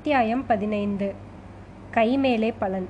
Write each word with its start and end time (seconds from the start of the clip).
அத்தியாயம் 0.00 0.46
பதினைந்து. 0.46 1.14
கைமேலே 1.94 2.54
பலன். 2.58 2.88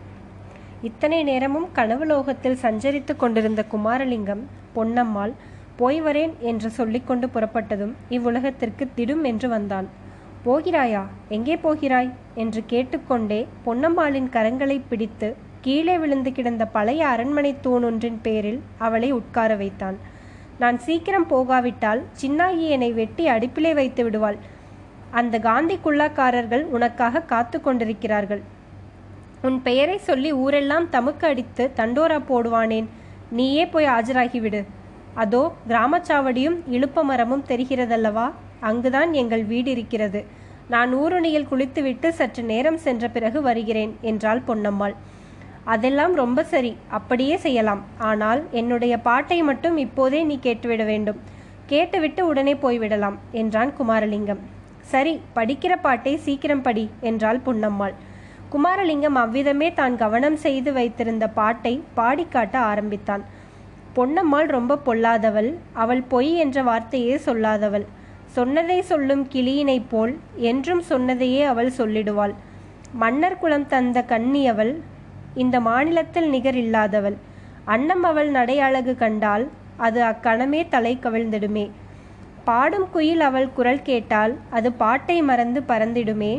இத்தனை 0.82 1.22
நேரமும் 1.22 1.68
கனவுலோகத்தில் 1.74 2.56
சஞ்சரித்துக் 2.62 3.16
கொண்டிருந்த 3.16 3.64
குமாரலிங்கம் 3.72 4.42
பொன்னம்மாள் 4.74 5.32
போய் 5.76 6.02
வரேன் 6.02 6.38
என்று 6.38 6.70
சொல்லிக்கொண்டு 6.70 7.26
புறப்பட்டதும் 7.26 7.92
இவ்வுலகத்திற்கு 8.10 8.88
திடும் 8.96 9.22
என்று 9.22 9.48
வந்தான். 9.48 9.88
போகிறாயா? 10.44 11.06
எங்கே 11.28 11.56
போகிறாய்? 11.56 12.12
என்று 12.34 12.62
கேட்டுக்கொண்டே 12.66 13.48
பொன்னம்மாளின் 13.66 14.30
கரங்களை 14.30 14.80
பிடித்து 14.88 15.36
கீழே 15.60 15.98
விழுந்து 15.98 16.32
கிடந்த 16.32 16.66
பழைய 16.66 17.06
அரண்மனை 17.06 17.56
தூணொன்றின் 17.62 18.18
பேரில் 18.22 18.62
அவளை 18.78 19.10
உட்கார 19.10 19.54
வைத்தான். 19.54 19.96
நான் 20.58 20.78
சீக்கிரம் 20.78 21.26
போகாவிட்டால் 21.26 22.02
சின்னாயி 22.20 22.68
என்னை 22.68 22.92
வெட்டி 22.92 23.28
அடுப்பிலே 23.28 23.74
வைத்து 23.74 24.04
விடுவாள். 24.04 24.49
அந்த 25.18 25.36
காந்தி 25.46 25.76
குல்லாக்காரர்கள் 25.84 26.64
உனக்காக 26.76 27.22
காத்து 27.32 27.58
கொண்டிருக்கிறார்கள். 27.60 28.42
உன் 29.46 29.58
பெயரை 29.62 29.96
சொல்லி 30.08 30.30
ஊரெல்லாம் 30.32 30.86
தமுக்கு 30.94 31.26
அடித்து 31.32 31.64
தண்டோரா 31.78 32.18
போடுவானேன். 32.30 32.88
நீயே 33.38 33.64
போய் 33.66 33.88
ஆஜராகிவிடு. 33.96 34.60
அதோ 35.22 35.42
கிராமச்சாவடியும் 35.68 36.58
இழுப்ப 36.76 37.02
மரமும் 37.02 37.46
தெரிகிறதல்லவா? 37.48 38.26
அங்குதான் 38.68 39.12
எங்கள் 39.12 39.44
வீடு 39.44 39.70
இருக்கிறது. 39.70 40.20
நான் 40.68 40.90
ஊருணியில் 40.94 41.48
குளித்துவிட்டு 41.50 42.08
சற்று 42.18 42.42
நேரம் 42.42 42.80
சென்ற 42.86 43.04
பிறகு 43.08 43.38
வருகிறேன் 43.42 43.92
என்றாள் 44.10 44.42
பொன்னம்மாள். 44.48 44.94
அதெல்லாம் 45.64 46.14
ரொம்ப 46.14 46.44
சரி 46.52 46.72
அப்படியே 46.98 47.36
செய்யலாம். 47.36 47.82
ஆனால் 48.10 48.40
என்னுடைய 48.60 48.94
பாட்டை 49.08 49.42
மட்டும் 49.42 49.76
இப்போதே 49.76 50.22
நீ 50.30 50.38
கேட்டுவிட 50.42 50.84
வேண்டும். 50.84 51.18
கேட்டுவிட்டு 51.66 52.22
உடனே 52.26 52.54
போய்விடலாம் 52.54 53.18
என்றான் 53.40 53.72
குமாரலிங்கம். 53.78 54.42
சரி 54.82 55.20
படிக்கிற 55.34 55.72
பாட்டை 55.80 56.16
சீக்கிரம் 56.16 56.62
படி 56.62 56.90
என்றாள் 57.00 57.40
பொன்னம்மாள். 57.46 57.94
குமாரலிங்கம் 58.52 59.14
அவ்விதமே 59.14 59.74
தான் 59.74 59.96
கவனம் 59.96 60.36
செய்து 60.36 60.72
வைத்திருந்த 60.72 61.28
பாட்டை 61.28 61.82
பாடிக்காட்ட 61.96 62.54
ஆரம்பித்தான். 62.54 63.24
பொன்னம்மாள் 63.96 64.46
ரொம்ப 64.46 64.78
பொல்லாதவள் 64.86 65.50
அவள் 65.72 66.02
பொய் 66.02 66.32
என்ற 66.34 66.62
வார்த்தையே 66.62 67.16
சொல்லாதவள். 67.16 67.86
சொன்னதை 68.26 68.82
சொல்லும் 68.82 69.28
கிளியினைப் 69.28 69.88
போல் 69.90 70.18
என்றும் 70.36 70.80
சொன்னதையே 70.80 71.42
அவள் 71.42 71.70
சொல்லிடுவாள். 71.78 72.34
மன்னர் 72.92 73.38
குலம் 73.38 73.66
தந்த 73.66 74.02
கன்னி 74.02 74.48
அவள் 74.48 74.72
இந்த 75.34 75.60
மாநிலத்தில் 75.60 76.28
நிகர் 76.28 76.54
இல்லாதவள். 76.54 77.16
அன்னம் 77.64 78.02
அவள் 78.02 78.30
நடை 78.30 78.60
அழகு 78.60 78.96
கண்டால் 78.96 79.48
அது 79.76 80.02
அக்கணமே 80.02 80.68
தலை 80.68 80.98
கவிழ்ந்திடுமே. 81.02 81.70
பாடும் 82.44 82.86
குயில் 82.90 83.20
அவள் 83.20 83.48
குரல் 83.52 83.82
கேட்டால் 83.82 84.32
அது 84.50 84.72
பாட்டை 84.72 85.22
மறந்து 85.22 85.60
பறந்திடுமே. 85.68 86.32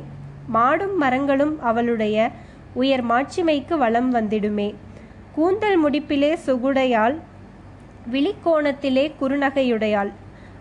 மாடும் 0.54 0.96
மரங்களும் 0.96 1.54
அவளுடைய 1.62 2.32
உயர் 2.74 3.04
மாட்சிமைக்கு 3.06 3.78
வளம் 3.78 4.14
வந்திடுமே. 4.14 4.76
கூந்தல் 5.32 5.78
முடிப்பிலே 5.86 6.32
சுகுடையாள் 6.46 7.16
விழிக்கோணத்திலே 8.12 9.06
குறுநகையுடையாள். 9.22 10.12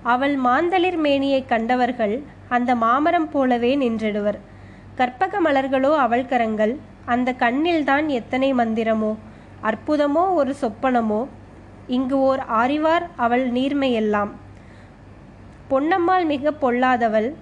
அவள் 0.02 0.36
மாந்தளிர் 0.36 0.96
மேனியை 0.96 1.44
கண்டவர்கள் 1.44 2.22
அந்த 2.48 2.74
மாமரம் 2.74 3.28
போலவே 3.30 3.77
நின்றிடுவர். 3.77 4.38
கற்பக 4.94 5.41
மலர்களோ 5.41 5.96
அவள் 5.96 6.27
கரங்கள் 6.27 6.78
அந்த 7.05 7.34
கண்ணில்தான் 7.38 8.06
எத்தனை 8.06 8.55
மந்திரமோ 8.55 9.12
அற்புதமோ 9.62 10.24
ஒரு 10.34 10.55
சொப்பனமோ. 10.61 11.27
இங்கு 11.86 12.20
ஓர் 12.20 12.42
ஆரிவார் 12.52 13.06
அவள் 13.16 13.52
நீர்மையெல்லாம். 13.52 14.30
பொன்னம்மாள் 15.71 16.25
மிக 16.25 16.53
பொல்லாதவள். 16.63 17.35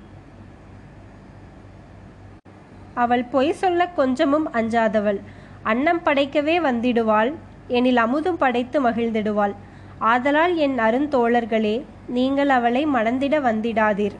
அவள் 2.94 3.24
பொய் 3.24 3.52
சொல்ல 3.52 3.86
கொஞ்சமும் 3.88 4.52
அஞ்சாதவள். 4.52 5.20
அன்னம் 5.62 6.02
படைக்கவே 6.04 6.58
வந்திடுவாள். 6.58 7.34
எனில் 7.68 7.96
அமுதும் 7.96 8.38
படைத்து 8.38 8.90
மகிழ்ந்திடுவாள். 8.90 9.54
ஆதலால் 9.98 10.56
என் 10.56 10.78
அருந்தோழர்களே 10.78 11.84
நீங்கள் 12.08 12.48
அவளை 12.48 12.86
மணந்திட 12.86 13.40
வந்திடாதீர். 13.40 14.16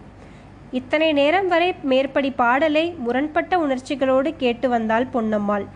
இத்தனை 0.71 1.13
நேரம் 1.13 1.49
வரை 1.49 1.75
மேற்படி 1.83 2.31
பாடலை 2.31 2.95
முரண்பட்ட 2.99 3.59
உணர்ச்சிகளோடு 3.59 4.37
கேட்டு 4.37 4.69
வந்தாள் 4.69 5.07
பொன்னம்மாள். 5.15 5.67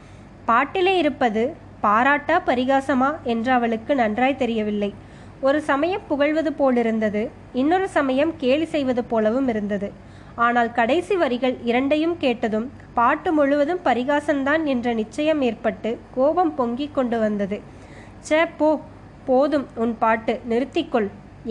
பாட்டிலே 0.44 0.97
இருப்பது 0.97 1.56
பாராட்டா 1.82 2.41
பரிகாசமா? 2.47 3.10
என்று 3.22 3.53
அவளுக்கு 3.53 3.94
நன்றாய் 3.94 4.37
தெரியவில்லை. 4.37 4.94
ஒரு 5.47 5.58
சமயம் 5.69 6.04
புகழ்வது 6.08 6.50
போலிருந்தது 6.58 7.22
இன்னொரு 7.60 7.86
சமயம் 7.97 8.32
கேலி 8.42 8.66
செய்வது 8.75 9.03
போலவும் 9.12 9.48
இருந்தது. 9.53 9.88
ஆனால் 10.44 10.70
கடைசி 10.78 11.14
வரிகள் 11.22 11.56
இரண்டையும் 11.70 12.14
கேட்டதும் 12.25 12.66
பாட்டு 12.98 13.30
முழுவதும் 13.32 13.82
பரிகாசம்தான் 13.88 14.62
என்ற 14.72 14.92
நிச்சயம் 15.00 15.41
ஏற்பட்டு 15.48 15.91
கோபம் 16.16 16.53
பொங்கிக் 16.54 16.94
கொண்டு 16.94 17.19
வந்தது. 17.19 17.58
சே 18.28 18.41
போ 18.60 18.69
போதும் 19.28 19.66
உன் 19.82 19.94
பாட்டு 19.98 20.34
நிறுத்திக்கொள். 20.50 21.08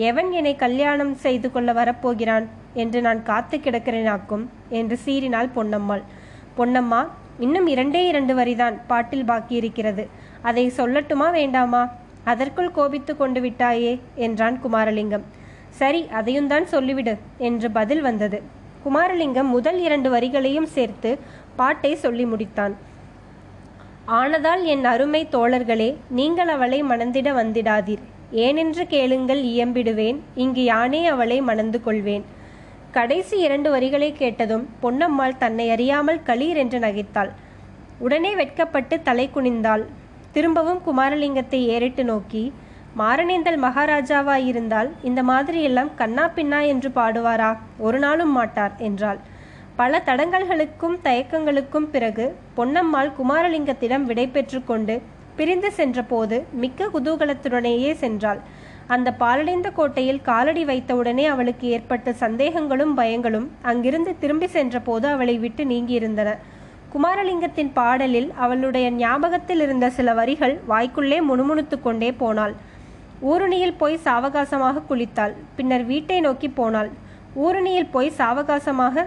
எவன் 0.08 0.30
என்னை 0.38 0.54
கல்யாணம் 0.56 1.14
செய்து 1.24 1.48
கொள்ள 1.54 1.70
வரப்போகிறான் 1.80 2.46
என்று 2.82 2.98
நான் 3.06 3.20
காத்து 3.30 3.56
கிடக்கிறேனாக்கும் 3.58 4.44
என்று 4.80 4.96
சீறினாள் 5.04 5.54
பொன்னம்மாள். 5.56 6.04
பொன்னம்மா 6.58 7.00
இன்னும் 7.44 7.68
இரண்டே 7.74 8.00
இரண்டு 8.10 8.32
வரிதான் 8.38 8.76
பாட்டில் 8.90 9.28
பாக்கி 9.30 9.54
இருக்கிறது 9.60 10.04
அதை 10.48 10.64
சொல்லட்டுமா 10.76 11.28
வேண்டாமா? 11.40 11.82
அதற்குள் 12.24 12.70
கோபித்து 12.70 13.16
கொண்டு 13.16 13.40
விட்டாயே 13.40 14.00
என்றான் 14.14 14.58
குமாரலிங்கம். 14.64 15.24
சரி 15.68 16.08
அதையும் 16.18 16.46
தான் 16.46 16.66
சொல்லிவிடு 16.66 17.14
என்று 17.38 17.70
பதில் 17.70 18.00
வந்தது. 18.00 18.42
குமாரலிங்கம் 18.84 19.50
முதல் 19.56 19.78
இரண்டு 19.78 20.08
வரிகளையும் 20.10 20.68
சேர்த்து 20.76 21.18
பாட்டை 21.56 21.94
சொல்லி 21.94 22.24
முடித்தான். 22.24 22.74
ஆனதால் 24.06 24.62
என் 24.64 24.84
அருமை 24.84 25.28
தோழர்களே 25.30 25.96
நீங்கள் 26.08 26.48
அவளை 26.48 26.82
மணந்திட 26.82 27.28
வந்திடாதீர். 27.32 28.02
ஏனென்று 28.32 28.84
கேளுங்கள் 28.86 29.42
இயம்பிடுவேன். 29.42 30.18
இங்கு 30.34 30.62
யானே 30.64 31.06
அவளை 31.06 31.40
மணந்து 31.40 31.80
கொள்வேன். 31.80 32.24
கடைசி 32.92 33.36
இரண்டு 33.38 33.70
வரிகளை 33.70 34.12
கேட்டதும் 34.12 34.68
பொன்னம்மாள் 34.82 35.38
தன்னை 35.38 35.70
அறியாமல் 35.70 36.20
களீர் 36.26 36.56
என்று 36.56 36.78
நகைத்தாள். 36.78 37.30
உடனே 37.98 38.34
வெட்கப்பட்டு 38.34 39.02
தலை 39.02 39.30
குனிந்தாள். 39.34 39.84
திரும்பவும் 40.34 40.80
குமாரலிங்கத்தை 40.86 41.58
ஏறிட்டு 41.74 42.04
நோக்கி 42.04 42.42
மாரணேந்தல் 43.00 43.58
மகாராஜாவாயிருந்தால் 43.64 44.88
இந்த 45.02 45.20
மாதிரியெல்லாம் 45.22 45.90
கண்ணா 45.94 46.24
பின்னா 46.36 46.60
என்று 46.66 46.88
பாடுவாரா? 46.94 47.50
ஒரு 47.78 47.98
நாளும் 47.98 48.32
மாட்டார் 48.32 48.74
என்றாள். 48.78 49.20
பல 49.76 50.02
தடங்கல்களுக்கும் 50.06 50.96
தயக்கங்களுக்கும் 51.04 51.88
பிறகு 51.90 52.26
பொன்னம்மாள் 52.56 53.10
குமாரலிங்கத்திடம் 53.18 54.02
விடை 54.02 54.26
பெற்று 54.26 54.60
கொண்டு 54.64 54.96
பிரிந்து 55.36 55.72
சென்றபோது 55.72 56.38
மிக்க 56.62 56.88
குதூகலத்துடனேயே 56.94 57.92
சென்றாள். 58.02 58.40
அந்த 58.86 59.08
பாலடைந்த 59.18 59.68
கோட்டையில் 59.70 60.22
காலடி 60.22 60.64
வைத்தவுடனே 60.64 61.24
அவளுக்கு 61.24 61.66
ஏற்பட்ட 61.68 62.14
சந்தேகங்களும் 62.24 62.96
பயங்களும் 62.96 63.48
அங்கிருந்து 63.62 64.14
திரும்பி 64.18 64.46
சென்றபோது 64.46 65.08
அவளை 65.08 65.36
விட்டு 65.38 65.64
நீங்கியிருந்தன. 65.64 66.32
குமாரலிங்கத்தின் 66.92 67.70
பாடலில் 67.78 68.28
அவளுடைய 68.44 68.86
ஞாபகத்தில் 69.02 69.62
இருந்த 69.64 69.86
சில 69.98 70.14
வரிகள் 70.18 70.54
வாய்க்குள்ளே 70.68 71.18
முணுமுணுத்து 71.28 71.76
கொண்டே 71.80 72.10
போனாள். 72.22 72.54
ஊருணியில் 73.30 73.78
போய் 73.82 73.96
சாவகாசமாக 74.06 74.82
குளித்தாள். 74.88 75.34
பின்னர் 75.56 75.84
வீட்டை 75.84 76.18
நோக்கி 76.20 76.48
போனாள். 76.48 76.90
ஊருணியில் 77.44 77.92
போய் 77.94 78.10
சாவகாசமாக 78.18 79.06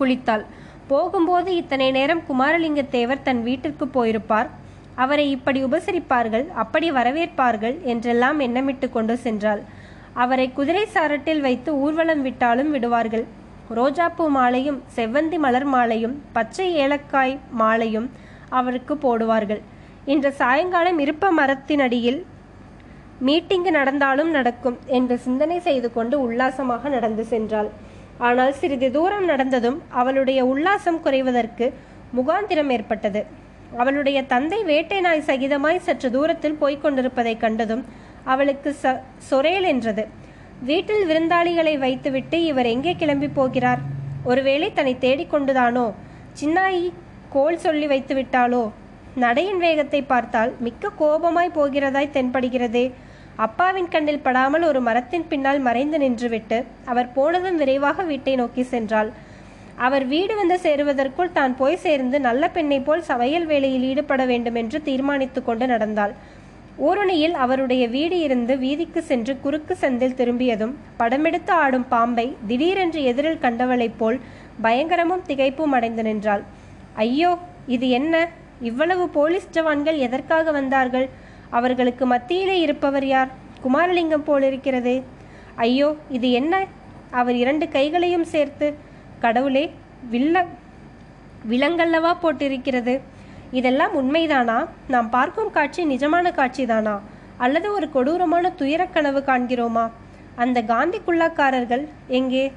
குளித்தாள். 0.00 0.44
போகும்போது 0.90 1.50
இத்தனை 1.60 1.90
நேரம் 1.98 2.22
குமாரலிங்கத்தேவர் 2.30 3.24
தன் 3.28 3.42
வீட்டிற்கு 3.42 3.86
போயிருப்பார். 3.96 4.48
அவரை 5.02 5.26
இப்படி 5.36 5.60
உபசரிப்பார்கள் 5.64 6.46
அப்படி 6.62 6.88
வரவேற்பார்கள் 6.90 7.76
என்றெல்லாம் 7.92 8.40
எண்ணமிட்டு 8.46 8.88
கொண்டு 8.96 9.14
சென்றாள். 9.26 9.62
அவரை 10.22 10.46
குதிரை 10.58 10.84
சாரட்டில் 10.94 11.40
வைத்து 11.40 11.70
ஊர்வலம் 11.84 12.22
விட்டாலும் 12.22 12.70
விடுவார்கள். 12.70 13.24
ரோஜாப்பூ 13.78 14.24
மாலையும் 14.36 14.78
செவ்வந்தி 14.96 15.38
மலர் 15.44 15.68
மாலையும் 15.74 16.14
பச்சை 16.32 16.66
ஏலக்காய் 16.84 17.34
மாலையும் 17.60 18.08
அவருக்கு 18.58 18.94
போடுவார்கள். 19.04 19.62
இன்று 20.04 20.30
சாயங்காலம் 20.40 20.98
இருப்ப 20.98 21.30
மரத்தினடியில் 21.32 22.20
மீட்டிங்கு 23.26 23.70
நடந்தாலும் 23.70 24.30
நடக்கும் 24.30 24.78
என்று 24.98 25.16
சிந்தனை 25.18 25.58
செய்து 25.60 25.88
கொண்டு 25.92 26.16
உல்லாசமாக 26.20 26.88
நடந்து 26.88 27.24
சென்றாள். 27.30 27.70
ஆனால் 28.18 28.52
சிறிது 28.60 28.88
தூரம் 28.90 29.26
நடந்ததும் 29.28 29.78
அவளுடைய 30.00 30.40
உல்லாசம் 30.44 31.00
குறைவதற்கு 31.04 31.68
முகாந்திரம் 32.16 32.72
ஏற்பட்டது. 32.76 33.22
அவளுடைய 33.82 34.18
தந்தை 34.32 34.58
வேட்டை 34.70 34.98
நாய் 35.00 35.26
சகிதமாய் 35.28 35.84
சற்று 35.86 36.08
தூரத்தில் 36.10 36.60
போய்க் 36.62 36.82
கொண்டிருப்பதைக் 36.82 37.42
கண்டதும் 37.44 37.84
அவளுக்கு 38.24 38.70
ச 38.82 38.94
சொரேல் 39.30 39.66
என்றது. 39.72 40.04
வீட்டில் 40.68 41.04
விருந்தாளிகளை 41.08 41.72
வைத்துவிட்டு 41.84 42.36
இவர் 42.50 42.68
எங்கே 42.72 42.92
கிளம்பி 43.00 43.28
போகிறார்? 43.38 43.80
ஒருவேளை 44.30 44.68
தன்னை 44.76 44.92
தேடிக்கொண்டுதானோ 45.04 45.86
சின்னாயி 46.40 46.84
கோல் 47.34 47.58
சொல்லி 47.64 47.86
வைத்து 47.92 48.14
விட்டாளோ? 48.18 48.60
நடையின் 49.22 49.58
வேகத்தை 49.64 50.00
பார்த்தால் 50.12 50.52
மிக்க 50.66 50.92
கோபமாய் 51.00 51.56
போகிறதாய் 51.56 52.14
தென்படுகிறதே. 52.16 52.84
அப்பாவின் 53.46 53.90
கண்ணில் 53.94 54.24
படாமல் 54.26 54.64
ஒரு 54.70 54.80
மரத்தின் 54.88 55.26
பின்னால் 55.30 55.60
மறைந்து 55.66 55.98
நின்றுவிட்டு 56.04 56.58
அவர் 56.92 57.08
போனதும் 57.16 57.58
விரைவாக 57.62 58.04
வீட்டை 58.10 58.34
நோக்கி 58.42 58.64
சென்றாள். 58.72 59.10
அவர் 59.86 60.04
வீடு 60.12 60.32
வந்து 60.40 60.56
சேருவதற்குள் 60.66 61.36
தான் 61.38 61.54
போய் 61.60 61.82
சேர்ந்து 61.86 62.16
நல்ல 62.28 62.50
பெண்ணை 62.56 62.78
போல் 62.88 63.08
சமையல் 63.10 63.46
வேலையில் 63.52 63.86
ஈடுபட 63.90 64.22
வேண்டும் 64.32 64.58
என்று 64.62 64.80
தீர்மானித்து 64.88 65.42
கொண்டு 65.48 65.66
நடந்தாள். 65.74 66.14
ஊருணியில் 66.78 67.32
அவருடைய 67.32 67.88
வீடு 67.88 68.20
இருந்து 68.20 68.58
வீதிக்கு 68.58 69.02
சென்று 69.02 69.40
குறுக்கு 69.40 69.76
சந்தில் 69.80 70.14
திரும்பியதும் 70.14 70.76
படமெடுத்து 70.98 71.50
ஆடும் 71.50 71.88
பாம்பை 71.88 72.36
திடீரென்று 72.46 73.02
எதிரில் 73.02 73.38
கண்டவளைப் 73.38 73.98
போல் 73.98 74.20
பயங்கரமும் 74.62 75.26
திகைப்பும் 75.26 75.74
அடைந்து 75.76 76.02
நின்றாள். 76.02 76.42
ஐயோ 76.94 77.38
இது 77.66 77.88
என்ன? 77.88 78.28
இவ்வளவு 78.60 79.08
போலீஸ் 79.08 79.48
ஜவான்கள் 79.52 79.96
எதற்காக 79.96 80.50
வந்தார்கள்? 80.50 81.08
அவர்களுக்கு 81.50 82.06
மத்தியிலே 82.06 82.60
இருப்பவர் 82.60 83.06
யார்? 83.06 83.30
குமாரலிங்கம் 83.64 84.26
போலிருக்கிறது. 84.26 85.02
ஐயோ 85.56 85.96
இது 86.08 86.30
என்ன? 86.30 86.66
அவர் 87.10 87.34
இரண்டு 87.34 87.68
கைகளையும் 87.68 88.24
சேர்த்து 88.24 88.74
கடவுளே 89.20 89.72
வில்ல 90.10 90.46
விலங்கல்லவா 91.48 92.16
போட்டிருக்கிறது? 92.22 93.00
இதெல்லாம் 93.52 93.94
உண்மைதானா? 94.00 94.58
நாம் 94.88 95.08
பார்க்கும் 95.10 95.50
காட்சி 95.50 95.82
நிஜமான 95.86 96.26
காட்சிதானா? 96.30 96.94
அல்லது 97.38 97.68
ஒரு 97.72 97.90
கொடூரமான 97.90 98.50
துயரக் 98.50 98.92
கனவு 98.92 99.20
காண்கிறோமா? 99.26 99.84
அந்த 100.36 100.58
காந்தி 100.62 100.98
குல்லாக்காரர்கள் 101.06 101.84
எங்கே? 102.18 102.52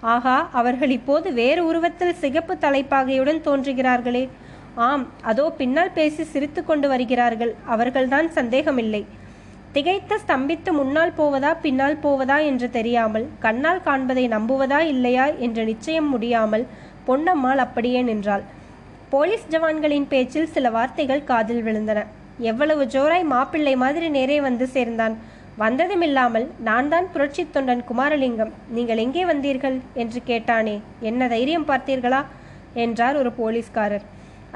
ஆகா 0.00 0.36
அவர்கள் 0.52 0.90
இப்போது 0.90 1.32
வேறு 1.32 1.62
உருவத்தில் 1.66 2.14
சிகப்பு 2.14 2.54
தலைப்பாகையுடன் 2.54 3.40
தோன்றுகிறார்களே. 3.40 4.28
ஆம் 4.74 5.04
அதோ 5.22 5.44
பின்னால் 5.50 5.92
பேசி 5.92 6.22
சிரித்து 6.24 6.64
கொண்டு 6.64 6.88
வருகிறார்கள். 6.88 7.52
அவர்கள்தான் 7.66 8.30
சந்தேகமில்லை. 8.30 9.02
திகைத்து 9.72 10.16
ஸ்தம்பித்து 10.26 10.70
முன்னால் 10.72 11.14
போவதா 11.18 11.50
பின்னால் 11.56 12.00
போவதா 12.02 12.38
என்று 12.50 12.70
தெரியாமல் 12.70 13.28
கண்ணால் 13.38 13.84
காண்பதை 13.84 14.24
நம்புவதா 14.28 14.80
இல்லையா 14.94 15.26
என்று 15.46 15.64
நிச்சயம் 15.64 16.08
முடியாமல் 16.08 16.66
பொன்னம்மாள் 17.06 17.62
அப்படியே 17.66 18.02
நின்றாள். 18.02 18.44
போலீஸ் 19.12 19.48
ஜவான்களின் 19.52 20.06
பேச்சில் 20.12 20.52
சில 20.52 20.66
வார்த்தைகள் 20.74 21.26
காதில் 21.30 21.62
விழுந்தன. 21.64 22.00
எவ்வளவு 22.50 22.82
ஜோராய் 22.94 23.24
மாப்பிள்ளை 23.32 23.74
மாதிரி 23.82 24.06
நேரே 24.14 24.38
வந்து 24.46 24.66
சேர்ந்தான். 24.74 25.14
வந்ததுமில்லாமல் 25.62 26.46
நான் 26.68 26.88
தான் 26.92 27.08
புரட்சி 27.14 27.42
தொண்டன் 27.54 27.82
குமாரலிங்கம். 27.88 28.52
நீங்கள் 28.76 29.02
எங்கே 29.04 29.24
வந்தீர்கள்? 29.30 29.76
என்று 30.02 30.20
கேட்டானே. 30.30 30.76
என்ன 31.10 31.28
தைரியம் 31.34 31.68
பார்த்தீர்களா? 31.70 32.20
என்றார் 32.84 33.18
ஒரு 33.22 33.32
போலீஸ்காரர். 33.40 34.06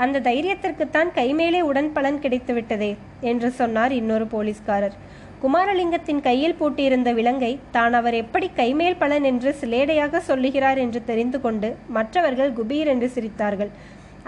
அந்த 0.05 0.23
தைரியத்திற்குத்தான் 0.29 1.11
கைமேலே 1.19 1.61
உடன் 1.70 1.91
பலன் 1.99 2.23
கிடைத்து 2.25 2.55
விட்டதே 2.59 2.91
என்று 3.32 3.50
சொன்னார் 3.61 3.94
இன்னொரு 4.00 4.29
போலீஸ்காரர். 4.35 4.97
குமாரலிங்கத்தின் 5.43 6.25
கையில் 6.29 6.59
பூட்டியிருந்த 6.61 7.11
விலங்கை 7.19 7.50
தான் 7.76 7.97
அவர் 7.99 8.17
எப்படி 8.23 8.47
கைமேல் 8.61 9.00
பலன் 9.02 9.26
என்று 9.32 9.50
சிலேடையாக 9.61 10.20
சொல்லுகிறார் 10.31 10.79
என்று 10.85 11.02
தெரிந்து 11.11 11.41
கொண்டு 11.44 11.70
மற்றவர்கள் 11.99 12.56
குபீர் 12.61 12.91
என்று 12.94 13.11
சிரித்தார்கள். 13.17 13.73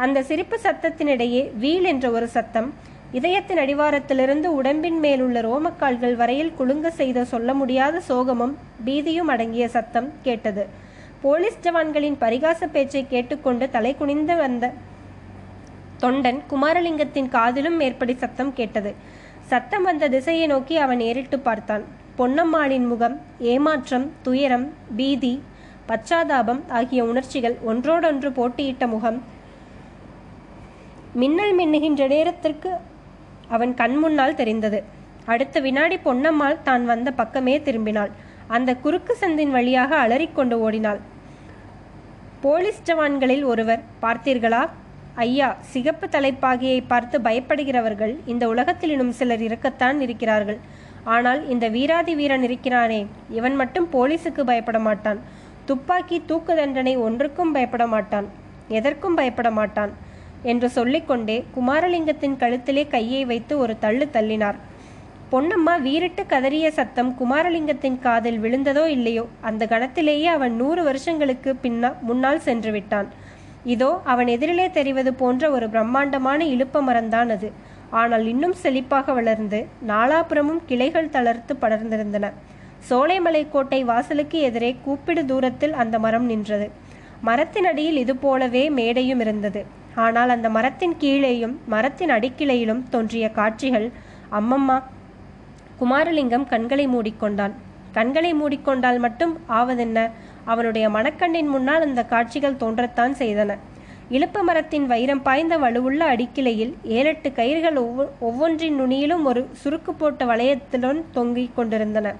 அந்த 0.04 0.18
சிரிப்பு 0.28 0.56
சத்தத்தினிடையே 0.62 1.42
வீல் 1.62 1.86
என்ற 1.92 2.06
ஒரு 2.10 2.26
சத்தம் 2.28 2.68
இதயத்தின் 3.18 3.60
அடிவாரத்திலிருந்து 3.62 4.48
உடம்பின் 4.58 4.98
மேலுள்ள 5.04 5.38
ரோமக்கால்கள் 5.40 6.16
வரையில் 6.16 6.52
குலுங்க 6.58 6.88
செய்த 6.90 7.24
சொல்ல 7.24 7.54
முடியாத 7.54 8.02
சோகமும் 8.08 8.54
பீதியும் 8.86 9.30
அடங்கிய 9.34 9.66
சத்தம் 9.68 10.08
கேட்டது. 10.22 10.64
போலீஸ் 11.22 11.62
ஜவான்களின் 11.62 12.18
பரிகாச 12.20 12.68
பேச்சை 12.74 13.02
கேட்டுக்கொண்டு 13.06 13.66
தலை 13.70 13.92
குனிந்து 13.94 14.36
வந்த 14.36 14.72
தொண்டன் 16.02 16.40
குமாரலிங்கத்தின் 16.50 17.30
காதிலும் 17.36 17.76
மேற்படி 17.76 18.14
சத்தம் 18.14 18.52
கேட்டது. 18.58 18.92
சத்தம் 19.46 19.82
வந்த 19.82 20.08
திசையை 20.08 20.46
நோக்கி 20.46 20.76
அவன் 20.84 21.00
ஏறிட்டு 21.00 21.38
பார்த்தான். 21.38 21.84
பொன்னம்மாளின் 22.18 22.86
முகம் 22.86 23.16
ஏமாற்றம் 23.52 24.06
துயரம் 24.22 24.68
பீதி 24.96 25.34
பச்சாதாபம் 25.88 26.62
ஆகிய 26.78 27.00
உணர்ச்சிகள் 27.04 27.56
ஒன்றோடொன்று 27.70 28.30
போட்டியிட்ட 28.38 28.86
முகம் 28.86 29.18
மின்னல் 31.20 31.54
மின்னுகின்ற 31.58 32.02
நேரத்திற்கு 32.14 32.70
அவன் 33.54 33.72
கண் 33.80 33.96
முன்னால் 34.02 34.38
தெரிந்தது. 34.40 34.78
அடுத்த 35.32 35.60
வினாடி 35.66 35.96
பொன்னம்மாள் 36.06 36.64
தான் 36.66 36.84
வந்த 36.90 37.08
பக்கமே 37.20 37.54
திரும்பினாள். 37.66 38.10
அந்த 38.56 38.70
குறுக்கு 38.84 39.14
சந்தின் 39.22 39.54
வழியாக 39.56 39.92
அலறிக்கொண்டு 40.04 40.56
ஓடினாள். 40.66 41.00
போலீஸ் 42.44 42.84
ஜவான்களில் 42.88 43.44
ஒருவர் 43.52 43.82
பார்த்தீர்களா? 44.04 44.62
ஐயா 45.24 45.48
சிகப்பு 45.72 46.06
தலைப்பாகையை 46.14 46.80
பார்த்து 46.92 47.16
பயப்படுகிறவர்கள் 47.26 48.12
இந்த 48.32 48.44
உலகத்தில் 48.52 48.92
இன்னும் 48.94 49.16
சிலர் 49.20 49.42
இருக்கத்தான் 49.48 49.98
இருக்கிறார்கள். 50.06 50.60
ஆனால் 51.14 51.40
இந்த 51.54 51.66
வீராதி 51.76 52.12
வீரன் 52.20 52.44
இருக்கிறானே 52.48 53.00
இவன் 53.38 53.56
மட்டும் 53.60 53.88
போலீஸுக்கு 53.94 54.44
பயப்பட 54.50 54.80
மாட்டான். 54.88 55.20
துப்பாக்கி 55.70 56.18
தூக்கு 56.28 56.52
தண்டனை 56.60 56.94
ஒன்றுக்கும் 57.06 57.54
பயப்பட 57.56 57.86
மாட்டான். 57.94 58.28
எதற்கும் 58.78 59.18
பயப்பட 59.20 59.50
மாட்டான். 59.58 59.92
என்று 60.42 60.68
சொல்லிக்கொண்டே 60.70 61.44
குமாரலிங்கத்தின் 61.56 62.36
கழுத்திலே 62.36 62.88
கையை 62.88 63.24
வைத்து 63.24 63.58
ஒரு 63.58 63.78
தள்ளு 63.78 64.08
தள்ளினார். 64.12 64.54
பொன்னம்மா 65.32 65.80
வீரிட்டு 65.82 66.22
கதறிய 66.22 66.68
சத்தம் 66.68 67.16
குமாரலிங்கத்தின் 67.20 67.98
காதில் 67.98 68.38
விழுந்ததோ 68.40 68.86
இல்லையோ? 68.86 69.26
அந்த 69.40 69.66
கணத்திலேயே 69.66 70.24
அவன் 70.24 70.56
நூறு 70.56 70.82
வருஷங்களுக்கு 70.82 71.56
பின்னா 71.62 71.92
முன்னால் 72.00 72.40
சென்று 72.40 72.70
விட்டான். 72.70 73.08
இதோ 73.64 74.00
அவன் 74.04 74.26
எதிரிலே 74.26 74.70
தெரிவது 74.70 75.14
போன்ற 75.14 75.50
ஒரு 75.50 75.68
பிரம்மாண்டமான 75.68 76.44
இழுப்ப 76.44 76.82
மரம்தான் 76.82 77.30
அது. 77.30 77.52
ஆனால் 77.90 78.26
இன்னும் 78.26 78.54
செழிப்பாக 78.62 79.14
வளர்ந்து 79.14 79.66
நாலாபுரமும் 79.86 80.60
கிளைகள் 80.66 81.10
தளர்த்து 81.10 81.56
படர்ந்திருந்தன. 81.60 82.32
சோலைமலை 82.90 83.46
கோட்டை 83.50 83.84
வாசலுக்கு 83.84 84.40
எதிரே 84.40 84.76
கூப்பிடு 84.84 85.24
தூரத்தில் 85.24 85.72
அந்த 85.72 85.98
மரம் 85.98 86.24
நின்றது. 86.24 86.70
மரத்தின் 87.20 87.64
அடியில் 87.64 87.96
இது 87.96 88.16
போலவே 88.16 88.70
மேடையும் 88.70 89.20
இருந்தது. 89.20 89.66
ஆனால் 90.04 90.32
அந்த 90.34 90.48
மரத்தின் 90.56 90.94
கீழேயும் 91.00 91.54
மரத்தின் 91.66 92.10
அடிக்கிளையிலும் 92.10 92.82
தோன்றிய 92.90 93.26
காட்சிகள் 93.38 93.86
அம்மம்மா 94.38 94.76
குமாரலிங்கம் 95.80 96.46
கண்களை 96.52 96.84
மூடிக்கொண்டான். 96.88 97.54
கண்களை 97.92 98.30
மூடிக்கொண்டால் 98.34 98.98
மட்டும் 98.98 99.34
ஆவதென்ன? 99.48 99.98
அவனுடைய 100.44 100.86
மனக்கண்ணின் 100.88 101.50
முன்னால் 101.54 101.86
அந்த 101.86 102.02
காட்சிகள் 102.04 102.60
தோன்றத்தான் 102.62 103.14
செய்தன. 103.22 103.52
இழுப்ப 104.10 104.42
மரத்தின் 104.42 104.86
வைரம் 104.86 105.22
பாய்ந்த 105.22 105.54
வலுவுள்ள 105.58 106.02
அடிக்கிளையில் 106.12 106.72
ஏழெட்டு 106.98 107.30
கயிறுகள் 107.30 107.78
ஒவ்வொ 107.84 108.04
ஒவ்வொன்றின் 108.20 108.76
நுனியிலும் 108.80 109.24
ஒரு 109.30 109.42
சுருக்கு 109.62 109.92
போட்ட 109.98 110.24
வளையத்துடன் 110.24 111.00
தொங்கிக் 111.12 111.56
கொண்டிருந்தன. 111.56 112.14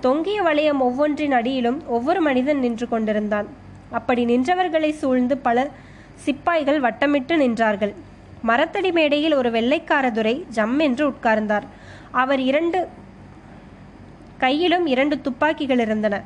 தொங்கிய 0.00 0.38
வளையம் 0.42 0.80
ஒவ்வொன்றின் 0.80 1.32
அடியிலும் 1.32 1.78
ஒவ்வொரு 1.86 2.20
மனிதன் 2.20 2.58
நின்று 2.58 2.88
கொண்டிருந்தான். 2.88 3.48
அப்படி 3.90 4.22
நின்றவர்களை 4.24 4.90
சூழ்ந்து 5.00 5.36
பல 5.38 5.66
சிப்பாய்கள் 6.24 6.80
வட்டமிட்டு 6.84 7.34
நின்றார்கள். 7.42 7.94
மரத்தடி 8.48 8.90
மேடையில் 8.98 9.38
ஒரு 9.40 9.50
வெள்ளைக்கார 9.50 10.06
துரை 10.10 10.34
ஜம் 10.56 10.78
என்று 10.86 11.04
உட்கார்ந்தார். 11.10 11.66
அவர் 12.22 12.42
இரண்டு 12.50 12.80
கையிலும் 14.42 14.86
இரண்டு 14.94 15.16
துப்பாக்கிகள் 15.20 15.82
இருந்தன. 15.86 16.16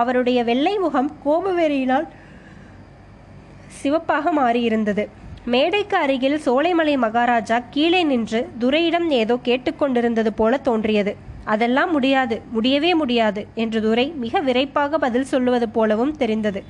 அவருடைய 0.00 0.38
வெள்ளை 0.50 0.74
முகம் 0.84 1.10
கோபவெறியினால் 1.24 2.06
சிவப்பாக 3.80 4.32
மாறியிருந்தது. 4.40 5.04
மேடைக்கு 5.52 5.96
அருகில் 5.96 6.36
சோலைமலை 6.44 6.94
மகாராஜா 7.04 7.56
கீழே 7.74 8.02
நின்று 8.10 8.40
துரையிடம் 8.58 9.08
ஏதோ 9.22 9.34
கேட்டுக்கொண்டிருந்தது 9.48 10.30
போல 10.40 10.56
தோன்றியது. 10.68 11.12
அதெல்லாம் 11.44 11.90
முடியாது 11.90 12.36
முடியவே 12.50 12.94
முடியாது 12.94 13.46
என்று 13.54 13.82
துரை 13.82 14.06
மிக 14.24 14.40
விரைப்பாக 14.40 14.98
பதில் 14.98 15.30
சொல்லுவது 15.32 15.68
போலவும் 15.68 16.16
தெரிந்தது. 16.16 16.62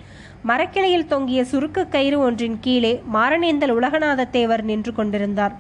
மரக்கிளையில் 0.43 1.07
தொங்கிய 1.07 1.43
சுருக்கு 1.53 1.83
கயிறு 1.89 2.19
ஒன்றின் 2.19 2.59
கீழே 2.61 3.03
மாரணேந்தல் 3.13 3.77
உலகநாத 3.81 4.31
தேவர் 4.31 4.65
நின்று 4.65 4.93
கொண்டிருந்தார். 4.95 5.55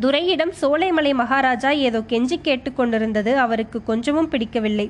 துரையிடம் 0.00 0.52
சோலைமலை 0.60 1.14
மகாராஜா 1.14 1.70
ஏதோ 1.70 2.00
கெஞ்சி 2.00 2.38
கேட்டுக்கொண்டிருந்தது 2.44 3.34
அவருக்கு 3.34 3.82
கொஞ்சமும் 3.82 4.28
பிடிக்கவில்லை. 4.28 4.86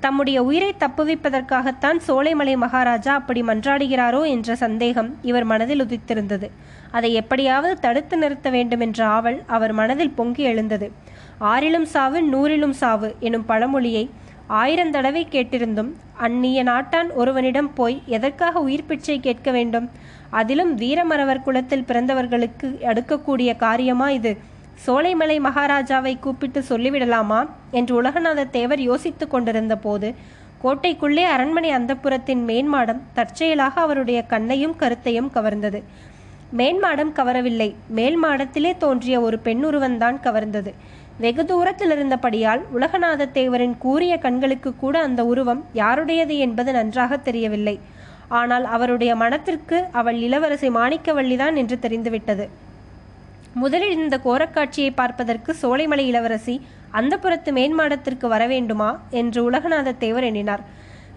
தம்முடைய 0.00 0.42
உயிரை 0.42 0.74
தப்புவிப்பதற்காகத்தான் 0.78 1.98
சோலைமலை 2.06 2.56
மகாராஜா 2.56 3.14
அப்படி 3.14 3.42
மன்றாடுகிறாரோ 3.42 4.26
என்ற 4.26 4.54
சந்தேகம் 4.54 5.16
இவர் 5.22 5.44
மனதில் 5.44 5.82
உதித்திருந்தது. 5.82 6.48
அதை 6.90 7.14
எப்படியாவது 7.14 7.80
தடுத்து 7.80 8.16
நிறுத்த 8.16 8.50
வேண்டும் 8.50 8.80
என்ற 8.80 9.06
ஆவல் 9.06 9.38
அவர் 9.46 9.72
மனதில் 9.72 10.10
பொங்கி 10.10 10.42
எழுந்தது. 10.42 10.92
ஆறிலும் 11.40 11.88
சாவு 11.94 12.20
நூறிலும் 12.32 12.76
சாவு 12.82 13.14
எனும் 13.20 13.46
பழமொழியை 13.46 14.10
ஆயிரம் 14.46 14.90
தடவை 14.90 15.26
கேட்டிருந்தும் 15.30 15.90
அந்நிய 16.16 16.62
நாட்டான் 16.62 17.10
ஒருவனிடம் 17.12 17.72
போய் 17.74 18.02
எதற்காக 18.06 18.60
உயிர் 18.60 18.86
பிச்சை 18.86 19.20
கேட்க 19.20 19.50
வேண்டும்? 19.50 19.90
அதிலும் 20.30 20.78
வீரமரவர் 20.78 21.42
குலத்தில் 21.42 21.84
பிறந்தவர்களுக்கு 21.88 22.70
அடுக்கக்கூடிய 22.90 23.56
காரியமா 23.56 24.10
இது? 24.10 24.32
சோலைமலை 24.86 25.38
மகாராஜாவை 25.40 26.18
கூப்பிட்டு 26.18 26.60
சொல்லிவிடலாமா? 26.68 27.48
என்று 27.70 28.02
உலகநாத 28.02 28.50
தேவர் 28.50 28.80
யோசித்து 28.80 29.28
கொண்டிருந்த 29.28 29.76
போது 29.76 30.14
கோட்டைக்குள்ளே 30.64 31.22
அரண்மனை 31.22 31.70
அந்தப்புறத்தின் 31.74 32.44
மேன்மாடம் 32.46 33.00
தற்செயலாக 33.14 33.80
அவருடைய 33.80 34.22
கண்ணையும் 34.22 34.76
கருத்தையும் 34.76 35.30
கவர்ந்தது. 35.34 35.82
மேன்மாடம் 36.56 37.12
கவரவில்லை. 37.16 37.74
மேல் 37.88 38.22
மாடத்திலே 38.22 38.76
தோன்றிய 38.76 39.20
ஒரு 39.20 39.40
பெண்ணுருவன்தான் 39.44 40.18
கவர்ந்தது. 40.22 40.72
வெகு 41.18 41.44
தூரத்தில் 41.44 41.90
இருந்தபடியால் 41.90 42.62
உலகநாத 42.74 43.28
தேவரின் 43.34 43.76
கூரிய 43.78 44.18
கண்களுக்கு 44.18 44.76
கூட 44.76 45.00
அந்த 45.00 45.24
உருவம் 45.24 45.64
யாருடையது 45.72 46.38
என்பது 46.38 46.72
நன்றாக 46.72 47.16
தெரியவில்லை. 47.16 47.80
ஆனால் 48.28 48.64
அவருடைய 48.64 49.16
மனத்திற்கு 49.16 49.84
அவள் 49.92 50.14
இளவரசி 50.14 50.68
மாணிக்கவல்லிதான் 50.68 51.54
என்று 51.54 51.78
தெரிந்துவிட்டது. 51.78 52.66
முதலில் 53.54 53.96
இந்த 53.98 54.16
கோரக்காட்சியை 54.24 54.90
பார்ப்பதற்கு 54.94 55.56
சோலைமலை 55.62 56.04
இளவரசி 56.06 56.66
அந்த 56.90 57.18
புறத்து 57.18 57.52
மேன்மாடத்திற்கு 57.52 58.26
வர 58.28 58.46
வேண்டுமா 58.46 59.00
என்று 59.10 59.50
உலகநாத 59.50 59.96
தேவர் 59.96 60.22
எண்ணினார். 60.22 60.62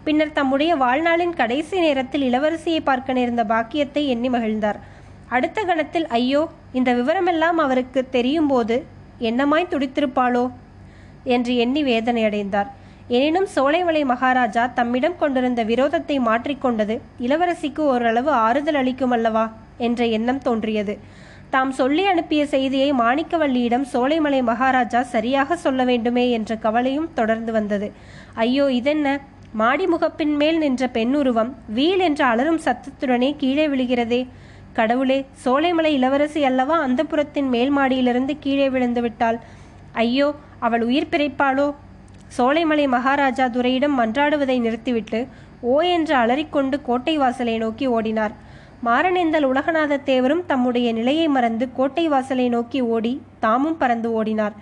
பின்னர் 0.04 0.32
தம்முடைய 0.32 0.76
வாழ்நாளின் 0.76 1.34
கடைசி 1.34 1.80
நேரத்தில் 1.80 2.24
இளவரசியை 2.30 2.80
பார்க்க 2.84 3.14
நேர்ந்த 3.14 3.44
பாக்கியத்தை 3.44 4.08
எண்ணி 4.08 4.30
மகிழ்ந்தார். 4.30 4.80
அடுத்த 5.28 5.64
கணத்தில் 5.64 6.08
ஐயோ 6.08 6.50
இந்த 6.72 6.94
விவரமெல்லாம் 6.94 7.60
அவருக்கு 7.66 8.10
தெரியும் 8.10 8.48
போது 8.48 8.86
என்னமாய் 9.20 9.72
துடித்திருப்பாளோ? 9.72 10.52
என்று 11.24 11.56
எண்ணி 11.56 11.84
வேதனையடைந்தார் 11.84 12.70
எனினும் 13.08 13.48
சோலைமலை 13.56 14.06
மகாராஜா 14.06 14.74
தம்மிடம் 14.74 15.18
கொண்டிருந்த 15.18 15.64
விரோதத்தை 15.64 16.18
மாற்றிக்கொண்டது 16.20 17.00
இளவரசிக்கு 17.20 17.80
ஓரளவு 17.80 18.32
ஆறுதல் 18.32 18.76
அளிக்கும் 18.76 19.12
அல்லவா 19.12 19.54
என்ற 19.78 20.06
எண்ணம் 20.06 20.42
தோன்றியது. 20.42 21.00
தாம் 21.54 21.72
சொல்லி 21.78 22.04
அனுப்பிய 22.06 22.42
செய்தியை 22.52 22.90
மாணிக்கவல்லியிடம் 22.94 23.86
சோலைமலை 23.94 24.40
மகாராஜா 24.50 25.00
சரியாக 25.14 25.56
சொல்ல 25.56 25.84
வேண்டுமே 25.90 26.24
என்ற 26.30 26.56
கவலையும் 26.56 27.10
தொடர்ந்து 27.14 27.52
வந்தது. 27.52 27.88
ஐயோ 28.44 28.66
இதென்ன? 28.72 29.08
மாடி 29.62 29.86
முகப்பின் 29.88 30.36
மேல் 30.42 30.58
நின்ற 30.58 30.88
பெண்ணுருவம் 30.88 31.52
வீல் 31.78 32.00
என்ற 32.00 32.22
அலரும் 32.26 32.62
சத்தத்துடனே 32.66 33.30
கீழே 33.42 33.66
விழுகிறதே. 33.68 34.22
கடவுளே 34.74 35.18
சோலைமலை 35.46 35.92
இளவரசி 35.98 36.44
அல்லவா 36.50 36.78
அந்த 36.80 37.02
புறத்தின் 37.04 37.50
மேல் 37.56 37.72
மாடியிலிருந்து 37.78 38.36
கீழே 38.40 38.68
விழுந்து 38.76 39.02
விட்டாள்? 39.02 39.40
ஐயோ 40.04 40.28
அவள் 40.60 40.86
உயிர் 40.90 41.12
பிழைப்பாளோ 41.12 41.68
சோலைமலை 42.38 42.86
மகாராஜா 42.96 43.48
துரையிடம் 43.56 43.98
மன்றாடுவதை 44.00 44.58
நிறுத்திவிட்டு 44.60 45.20
ஓ 45.72 45.76
என்று 45.96 46.16
அலறிக்கொண்டு 46.16 46.78
கோட்டை 46.82 47.16
வாசலை 47.18 47.58
நோக்கி 47.58 47.88
ஓடினார். 47.98 48.36
மாரணேந்தல் 48.86 49.46
உலகநாத 49.46 49.98
தேவரும் 50.06 50.46
தம்முடைய 50.46 50.94
நிலையை 50.94 51.28
மறந்து 51.28 51.66
கோட்டை 51.74 52.08
வாசலை 52.08 52.50
நோக்கி 52.50 52.80
ஓடி 52.82 53.22
தாமும் 53.40 53.78
பறந்து 53.78 54.24
ஓடினார். 54.24 54.56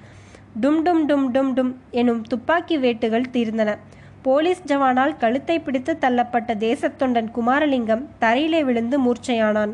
டும் 0.62 0.80
டும் 0.86 1.04
டும் 1.10 1.28
டும் 1.34 1.52
டும் 1.58 1.72
எனும் 1.92 2.22
துப்பாக்கி 2.22 2.78
வேட்டுகள் 2.78 3.32
தீர்ந்தன. 3.34 3.78
போலீஸ் 4.22 4.64
ஜவானால் 4.68 5.18
கழுத்தை 5.18 5.60
பிடித்து 5.60 5.98
தள்ளப்பட்ட 6.02 6.56
தேசத்தொண்டன் 6.66 7.30
குமாரலிங்கம் 7.36 8.04
தரையிலே 8.22 8.62
விழுந்து 8.64 9.00
மூர்ச்சையானான். 9.06 9.74